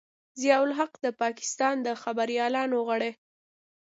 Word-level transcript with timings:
ضیا 0.41 0.57
الحق 0.65 0.93
د 1.05 1.07
پاکستان 1.21 1.75
د 1.85 1.87
خبریالانو 2.01 2.77
غړی. 2.87 3.11